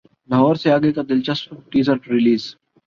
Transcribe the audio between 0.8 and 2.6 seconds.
کا دلچسپ teaser release